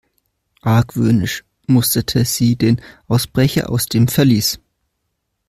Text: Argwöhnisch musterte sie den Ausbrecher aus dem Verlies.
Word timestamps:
Argwöhnisch 0.63 1.45
musterte 1.67 2.25
sie 2.25 2.55
den 2.55 2.81
Ausbrecher 3.07 3.69
aus 3.69 3.85
dem 3.85 4.07
Verlies. 4.07 4.59